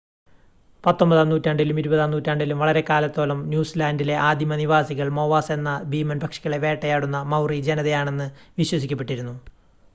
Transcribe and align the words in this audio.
പത്തൊൻപതാം 0.83 1.27
നൂറ്റാണ്ടിലും 1.29 1.79
ഇരുപതാം 1.79 2.11
നൂറ്റാണ്ടിലും 2.11 2.59
വളരെക്കാലത്തോളം 2.59 3.39
ന്യൂസിലാൻ്റിലെ 3.49 4.15
ആദിമ 4.21 4.55
നിവാസികൾ 4.55 5.09
മോവാസ് 5.09 5.51
എന്ന 5.51 5.73
ഭീമൻ 5.89 6.19
പക്ഷികളെ 6.19 6.59
വേട്ടയാടുന്ന 6.59 7.19
മൗറി 7.25 7.59
ജനതയാണെന്ന് 7.61 8.27
വിശ്വസിക്കപ്പെട്ടിരുന്നു 8.57 9.35